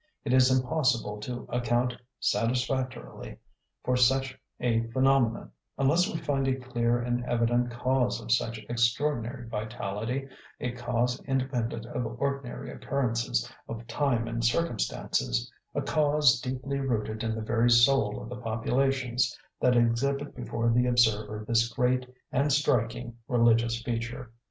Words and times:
It 0.25 0.33
is 0.33 0.49
impossible 0.49 1.19
to 1.19 1.45
account 1.49 1.93
satisfactorily 2.19 3.37
for 3.83 3.95
such 3.95 4.35
a 4.59 4.81
phenomenon, 4.87 5.51
unless 5.77 6.11
we 6.11 6.17
find 6.17 6.47
a 6.47 6.55
clear 6.55 6.97
and 6.99 7.23
evident 7.25 7.69
cause 7.69 8.19
of 8.19 8.31
such 8.31 8.57
extraordinary 8.67 9.47
vitality, 9.47 10.27
a 10.59 10.71
cause 10.71 11.21
independent 11.25 11.85
of 11.85 12.19
ordinary 12.19 12.71
occurrences 12.71 13.47
of 13.67 13.85
time 13.85 14.27
and 14.27 14.43
circumstances, 14.43 15.53
a 15.75 15.83
cause 15.83 16.39
deeply 16.39 16.79
rooted 16.79 17.23
in 17.23 17.35
the 17.35 17.41
very 17.43 17.69
soul 17.69 18.23
of 18.23 18.27
the 18.29 18.41
populations 18.41 19.37
that 19.59 19.77
exhibit 19.77 20.35
before 20.35 20.71
the 20.71 20.87
observer 20.87 21.45
this 21.47 21.69
great 21.71 22.09
and 22.31 22.51
striking 22.51 23.15
religious 23.27 23.83
feature. 23.83 24.31